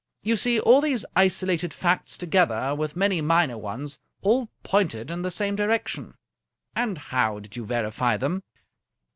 You 0.23 0.35
see 0.35 0.59
all 0.59 0.81
these 0.81 1.05
isolated 1.15 1.75
facts, 1.75 2.17
together 2.17 2.73
with 2.73 2.95
many 2.95 3.21
minor 3.21 3.59
ones, 3.59 3.99
all 4.23 4.49
pointed 4.63 5.11
in 5.11 5.21
the 5.21 5.29
same 5.29 5.55
direction."" 5.55 6.15
And 6.75 6.97
how 6.97 7.37
did 7.37 7.55
you 7.55 7.67
verify 7.67 8.17
them 8.17 8.41